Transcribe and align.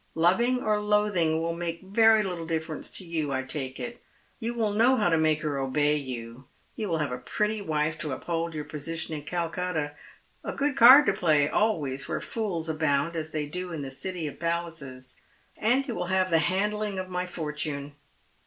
Loving 0.15 0.63
or 0.63 0.81
loathing 0.81 1.43
will 1.43 1.53
make 1.53 1.83
very 1.83 2.23
little 2.23 2.47
differ 2.47 2.73
ence 2.73 2.89
to 2.89 3.05
you, 3.05 3.31
I 3.31 3.43
take 3.43 3.79
it. 3.79 4.01
You 4.39 4.55
will 4.55 4.71
know 4.73 4.95
how 4.97 5.09
to 5.09 5.17
make 5.19 5.41
her 5.41 5.57
obe^ 5.57 6.03
you. 6.03 6.45
You 6.75 6.89
will 6.89 6.97
have 6.97 7.11
a 7.11 7.19
pretty 7.19 7.61
wife 7.61 7.99
to 7.99 8.11
uphold 8.11 8.55
your 8.55 8.63
position 8.63 9.13
in 9.13 9.21
Calcutta— 9.25 9.91
a 10.43 10.53
good 10.53 10.75
card 10.75 11.05
to 11.05 11.13
play 11.13 11.45
a' 11.45 11.55
'»'H.ys 11.55 12.07
where 12.09 12.19
fools 12.19 12.67
abound, 12.67 13.15
as 13.15 13.29
they 13.29 13.45
do 13.45 13.71
in 13.71 13.83
the 13.83 13.91
City 13.91 14.25
of 14.25 14.39
Palaces. 14.39 15.17
And 15.55 15.87
you 15.87 15.93
will 15.93 16.07
have 16.07 16.31
the 16.31 16.39
handling 16.39 16.97
of 16.97 17.07
my 17.07 17.27
fortune." 17.27 17.93